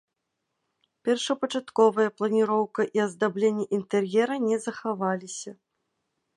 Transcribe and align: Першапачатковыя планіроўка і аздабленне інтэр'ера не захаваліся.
Першапачатковыя 1.09 2.13
планіроўка 2.21 2.81
і 2.99 3.03
аздабленне 3.05 3.65
інтэр'ера 3.79 4.35
не 4.49 4.57
захаваліся. 4.67 5.51